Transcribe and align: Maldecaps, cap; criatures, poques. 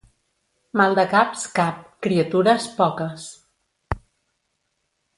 Maldecaps, 0.81 1.43
cap; 1.59 1.85
criatures, 2.07 2.67
poques. 2.81 3.31